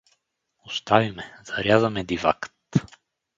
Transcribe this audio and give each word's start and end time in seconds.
—Остави 0.65 1.11
ме, 1.11 1.33
заряза 1.45 1.89
ме, 1.89 2.03
дивакът. 2.03 2.55